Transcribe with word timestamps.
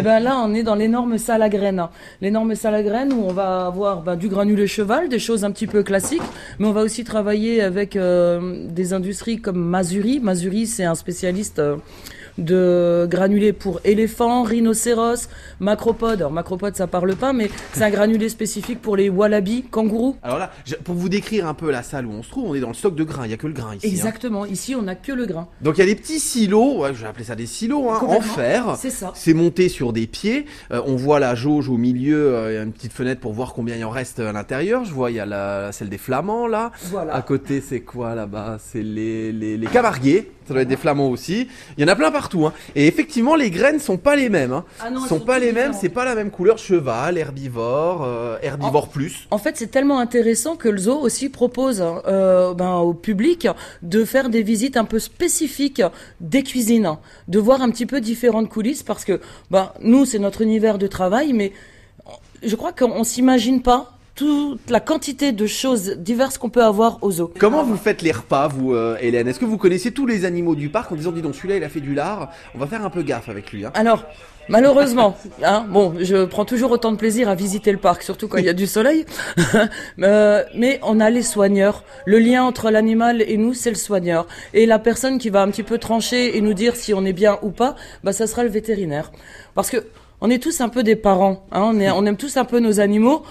Et 0.00 0.02
ben 0.02 0.18
là, 0.18 0.38
on 0.42 0.54
est 0.54 0.62
dans 0.62 0.76
l'énorme 0.76 1.18
salle 1.18 1.42
à 1.42 1.50
graines. 1.50 1.86
L'énorme 2.22 2.54
salle 2.54 2.74
à 2.74 2.82
graines 2.82 3.12
où 3.12 3.22
on 3.22 3.34
va 3.34 3.66
avoir 3.66 4.00
ben, 4.00 4.16
du 4.16 4.28
granulé 4.28 4.66
cheval, 4.66 5.10
des 5.10 5.18
choses 5.18 5.44
un 5.44 5.50
petit 5.50 5.66
peu 5.66 5.82
classiques, 5.82 6.22
mais 6.58 6.66
on 6.68 6.72
va 6.72 6.80
aussi 6.80 7.04
travailler 7.04 7.60
avec 7.60 7.96
euh, 7.96 8.64
des 8.70 8.94
industries 8.94 9.42
comme 9.42 9.62
Masuri. 9.62 10.18
Masuri, 10.18 10.66
c'est 10.66 10.84
un 10.84 10.94
spécialiste. 10.94 11.58
euh, 11.58 11.76
de 12.38 13.06
granulés 13.10 13.52
pour 13.52 13.80
éléphants, 13.84 14.42
rhinocéros, 14.42 15.28
macropodes. 15.60 16.20
Alors 16.20 16.32
macropodes 16.32 16.76
ça 16.76 16.86
parle 16.86 17.14
pas, 17.16 17.32
mais 17.32 17.50
c'est 17.72 17.82
un 17.84 17.90
granulé 17.90 18.28
spécifique 18.28 18.80
pour 18.80 18.96
les 18.96 19.08
wallabies, 19.08 19.62
kangourous. 19.70 20.16
Alors 20.22 20.38
là, 20.38 20.50
pour 20.84 20.94
vous 20.94 21.08
décrire 21.08 21.46
un 21.46 21.54
peu 21.54 21.70
la 21.70 21.82
salle 21.82 22.06
où 22.06 22.12
on 22.12 22.22
se 22.22 22.30
trouve, 22.30 22.50
on 22.50 22.54
est 22.54 22.60
dans 22.60 22.68
le 22.68 22.74
stock 22.74 22.94
de 22.94 23.04
grains, 23.04 23.24
il 23.24 23.28
n'y 23.28 23.34
a 23.34 23.36
que 23.36 23.46
le 23.46 23.52
grain 23.52 23.74
ici. 23.74 23.86
hein. 23.86 23.90
Exactement. 23.90 24.46
Ici 24.46 24.74
on 24.74 24.82
n'a 24.82 24.94
que 24.94 25.12
le 25.12 25.26
grain. 25.26 25.48
Donc 25.60 25.76
il 25.78 25.80
y 25.80 25.84
a 25.84 25.86
des 25.86 25.96
petits 25.96 26.20
silos, 26.20 26.80
ouais, 26.82 26.94
je 26.94 27.02
vais 27.02 27.08
appeler 27.08 27.24
ça 27.24 27.34
des 27.34 27.46
silos, 27.46 27.90
hein, 27.90 28.00
en 28.02 28.20
fer. 28.20 28.76
C'est 28.78 28.90
ça. 28.90 29.12
C'est 29.14 29.34
monté 29.34 29.68
sur 29.68 29.92
des 29.92 30.06
pieds. 30.06 30.46
Euh, 30.72 30.80
on 30.86 30.96
voit 30.96 31.20
la 31.20 31.34
jauge 31.34 31.68
au 31.68 31.76
milieu, 31.76 32.34
euh, 32.34 32.52
il 32.52 32.54
y 32.54 32.58
a 32.58 32.62
une 32.62 32.72
petite 32.72 32.92
fenêtre 32.92 33.20
pour 33.20 33.32
voir 33.32 33.52
combien 33.52 33.76
il 33.76 33.84
en 33.84 33.90
reste 33.90 34.20
à 34.20 34.32
l'intérieur. 34.32 34.84
Je 34.84 34.92
vois, 34.92 35.10
il 35.10 35.16
y 35.16 35.20
a 35.20 35.26
la, 35.26 35.72
celle 35.72 35.88
des 35.88 35.98
flamands 35.98 36.46
là. 36.46 36.72
Voilà. 36.90 37.14
À 37.14 37.22
côté, 37.22 37.60
c'est 37.60 37.80
quoi 37.80 38.14
là-bas? 38.14 38.58
C'est 38.62 38.82
les, 38.82 39.32
les, 39.32 39.56
les 39.56 39.66
camarguais. 39.66 40.30
Ça 40.46 40.54
doit 40.54 40.62
être 40.62 40.68
des 40.68 40.76
flamands 40.76 41.10
aussi. 41.10 41.46
Il 41.78 41.82
y 41.82 41.84
en 41.84 41.88
a 41.88 41.94
plein 41.94 42.10
partout. 42.10 42.29
Hein. 42.34 42.52
Et 42.74 42.86
effectivement, 42.86 43.36
les 43.36 43.50
graines 43.50 43.80
sont 43.80 43.96
pas 43.96 44.16
les 44.16 44.28
mêmes. 44.28 44.52
Hein. 44.52 44.64
Ah 44.80 44.90
non, 44.90 45.00
sont 45.06 45.20
pas 45.20 45.38
les 45.38 45.52
mêmes. 45.52 45.72
C'est 45.72 45.88
pas 45.88 46.04
la 46.04 46.14
même 46.14 46.30
couleur. 46.30 46.58
Cheval, 46.58 47.18
herbivore, 47.18 48.02
euh, 48.04 48.38
herbivore 48.42 48.88
plus. 48.88 49.26
En 49.30 49.38
fait, 49.38 49.56
c'est 49.56 49.70
tellement 49.70 49.98
intéressant 49.98 50.56
que 50.56 50.68
le 50.68 50.78
zoo 50.78 50.98
aussi 50.98 51.28
propose 51.28 51.84
euh, 52.06 52.54
ben, 52.54 52.76
au 52.76 52.94
public 52.94 53.48
de 53.82 54.04
faire 54.04 54.28
des 54.28 54.42
visites 54.42 54.76
un 54.76 54.84
peu 54.84 54.98
spécifiques 54.98 55.82
des 56.20 56.42
cuisines, 56.42 56.96
de 57.28 57.38
voir 57.38 57.62
un 57.62 57.70
petit 57.70 57.86
peu 57.86 58.00
différentes 58.00 58.48
coulisses 58.48 58.82
parce 58.82 59.04
que 59.04 59.20
ben, 59.50 59.72
nous, 59.82 60.04
c'est 60.04 60.18
notre 60.18 60.42
univers 60.42 60.78
de 60.78 60.86
travail, 60.86 61.32
mais 61.32 61.52
je 62.42 62.56
crois 62.56 62.72
qu'on 62.72 63.04
s'imagine 63.04 63.62
pas 63.62 63.98
toute 64.20 64.68
la 64.68 64.80
quantité 64.80 65.32
de 65.32 65.46
choses 65.46 65.96
diverses 65.96 66.36
qu'on 66.36 66.50
peut 66.50 66.62
avoir 66.62 66.98
au 67.00 67.10
zoo. 67.10 67.32
Comment 67.38 67.64
vous 67.64 67.78
faites 67.78 68.02
les 68.02 68.12
repas, 68.12 68.48
vous, 68.48 68.74
euh, 68.74 68.98
Hélène? 69.00 69.26
Est-ce 69.26 69.40
que 69.40 69.46
vous 69.46 69.56
connaissez 69.56 69.92
tous 69.92 70.04
les 70.04 70.26
animaux 70.26 70.54
du 70.54 70.68
parc 70.68 70.92
en 70.92 70.94
disant, 70.94 71.10
dis 71.10 71.22
donc, 71.22 71.34
celui-là, 71.34 71.56
il 71.56 71.64
a 71.64 71.70
fait 71.70 71.80
du 71.80 71.94
lard? 71.94 72.30
On 72.54 72.58
va 72.58 72.66
faire 72.66 72.84
un 72.84 72.90
peu 72.90 73.00
gaffe 73.00 73.30
avec 73.30 73.50
lui. 73.50 73.64
Hein. 73.64 73.70
Alors, 73.72 74.04
malheureusement, 74.50 75.16
hein, 75.42 75.64
bon, 75.70 75.94
je 75.98 76.26
prends 76.26 76.44
toujours 76.44 76.70
autant 76.70 76.92
de 76.92 76.98
plaisir 76.98 77.30
à 77.30 77.34
visiter 77.34 77.72
le 77.72 77.78
parc, 77.78 78.02
surtout 78.02 78.28
quand 78.28 78.36
il 78.36 78.44
y 78.44 78.50
a 78.50 78.52
du 78.52 78.66
soleil. 78.66 79.06
Euh, 80.02 80.44
mais 80.54 80.80
on 80.82 81.00
a 81.00 81.08
les 81.08 81.22
soigneurs. 81.22 81.84
Le 82.04 82.18
lien 82.18 82.42
entre 82.42 82.70
l'animal 82.70 83.22
et 83.22 83.36
nous, 83.36 83.54
c'est 83.54 83.70
le 83.70 83.76
soigneur. 83.76 84.26
Et 84.54 84.66
la 84.66 84.78
personne 84.78 85.18
qui 85.18 85.30
va 85.30 85.42
un 85.42 85.50
petit 85.50 85.62
peu 85.62 85.78
trancher 85.78 86.36
et 86.36 86.40
nous 86.40 86.54
dire 86.54 86.76
si 86.76 86.92
on 86.94 87.04
est 87.04 87.12
bien 87.12 87.38
ou 87.42 87.50
pas, 87.50 87.74
bah, 88.02 88.12
ça 88.12 88.26
sera 88.26 88.42
le 88.42 88.50
vétérinaire. 88.50 89.12
Parce 89.54 89.70
que 89.70 89.86
on 90.20 90.30
est 90.30 90.42
tous 90.42 90.60
un 90.60 90.68
peu 90.68 90.82
des 90.82 90.96
parents. 90.96 91.46
Hein, 91.52 91.62
on, 91.64 91.80
est, 91.80 91.90
on 91.90 92.04
aime 92.06 92.16
tous 92.16 92.36
un 92.36 92.44
peu 92.44 92.60
nos 92.60 92.80
animaux, 92.80 93.22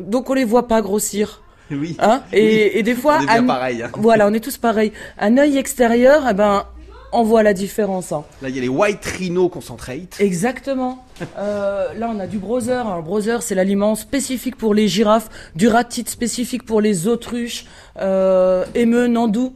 donc 0.00 0.30
on 0.30 0.34
les 0.34 0.44
voit 0.44 0.68
pas 0.68 0.82
grossir. 0.82 1.42
Oui. 1.70 1.96
Hein 1.98 2.22
et, 2.32 2.78
et 2.78 2.82
des 2.84 2.94
fois, 2.94 3.16
On 3.18 3.22
est 3.22 3.26
bien 3.26 3.42
un- 3.42 3.46
pareil. 3.46 3.82
hein. 3.82 3.90
voilà, 3.96 4.28
on 4.28 4.32
est 4.32 4.38
tous 4.38 4.56
pareils. 4.56 4.92
Un 5.18 5.36
œil 5.36 5.56
extérieur, 5.58 6.22
eh 6.30 6.32
ben, 6.32 6.64
on 7.12 7.24
voit 7.24 7.42
la 7.42 7.54
différence. 7.54 8.12
hein. 8.12 8.22
Là, 8.40 8.48
il 8.50 8.54
y 8.54 8.58
a 8.58 8.62
les 8.62 8.68
White 8.68 9.04
Rhino 9.04 9.48
Concentrate. 9.48 10.16
Exactement. 10.20 11.04
Euh, 11.38 11.94
là, 11.98 12.10
on 12.14 12.20
a 12.20 12.26
du 12.26 12.36
browser. 12.38 12.72
Un 12.74 13.00
browser, 13.00 13.38
c'est 13.40 13.54
l'aliment 13.54 13.94
spécifique 13.94 14.54
pour 14.56 14.74
les 14.74 14.86
girafes, 14.86 15.28
du 15.56 15.66
ratite 15.66 16.08
spécifique 16.10 16.64
pour 16.64 16.80
les 16.82 17.08
autruches, 17.08 17.64
euh, 17.98 18.64
émeu, 18.74 19.06
nandou. 19.08 19.54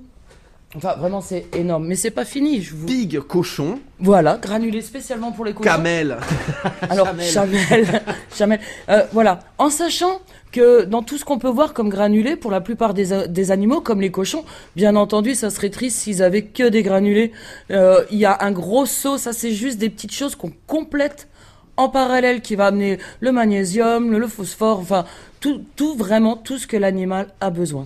Enfin, 0.76 0.94
vraiment, 0.96 1.20
c'est 1.20 1.46
énorme. 1.56 1.86
Mais 1.86 1.96
c'est 1.96 2.12
pas 2.12 2.24
fini. 2.24 2.62
Je 2.62 2.74
vous... 2.76 2.86
Pig 2.86 3.18
Cochon. 3.20 3.80
Voilà, 3.98 4.38
granulé 4.40 4.82
spécialement 4.82 5.32
pour 5.32 5.44
les 5.44 5.52
cochons. 5.52 5.68
Camel. 5.68 6.16
Alors, 6.88 7.08
Chamel. 7.20 8.02
Chamel. 8.36 8.60
Euh, 8.88 9.02
voilà. 9.12 9.40
En 9.58 9.68
sachant 9.68 10.20
que 10.52 10.84
dans 10.84 11.02
tout 11.02 11.18
ce 11.18 11.24
qu'on 11.24 11.38
peut 11.38 11.48
voir 11.48 11.74
comme 11.74 11.88
granulé, 11.88 12.36
pour 12.36 12.50
la 12.52 12.60
plupart 12.60 12.94
des, 12.94 13.12
a- 13.12 13.26
des 13.26 13.50
animaux, 13.50 13.80
comme 13.80 14.00
les 14.00 14.10
cochons, 14.12 14.44
bien 14.76 14.94
entendu, 14.96 15.34
ça 15.34 15.50
serait 15.50 15.70
triste 15.70 15.98
s'ils 15.98 16.22
avaient 16.22 16.42
que 16.44 16.68
des 16.68 16.82
granulés. 16.84 17.32
Euh, 17.72 18.04
Il 18.12 18.18
y 18.18 18.24
a 18.24 18.38
un 18.40 18.52
gros 18.52 18.86
saut, 18.86 19.18
ça 19.18 19.32
c'est 19.32 19.52
juste 19.52 19.78
des 19.78 19.90
petites 19.90 20.12
choses 20.14 20.34
qu'on 20.36 20.52
complète 20.68 21.26
en 21.76 21.88
parallèle 21.88 22.42
qui 22.42 22.56
va 22.56 22.66
amener 22.66 22.98
le 23.20 23.32
magnésium, 23.32 24.10
le, 24.10 24.18
le 24.18 24.26
phosphore, 24.28 24.80
enfin, 24.80 25.04
tout, 25.40 25.62
tout 25.76 25.94
vraiment, 25.96 26.36
tout 26.36 26.58
ce 26.58 26.66
que 26.66 26.76
l'animal 26.76 27.28
a 27.40 27.48
besoin. 27.50 27.78